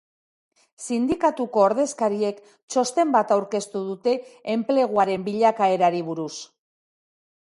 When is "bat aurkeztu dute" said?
3.17-4.13